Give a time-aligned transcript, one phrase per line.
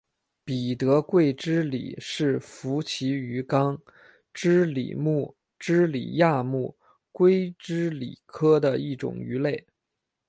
[0.45, 3.79] 彼得桂脂鲤是辐鳍鱼纲
[4.33, 6.75] 脂鲤目脂鲤亚目
[7.13, 9.67] 鲑脂鲤科的一种鱼类。